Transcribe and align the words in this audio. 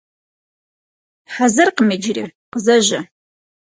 Хьэзыркъым 1.33 1.89
иджыри, 1.95 2.23
къызэжьэ. 2.51 2.99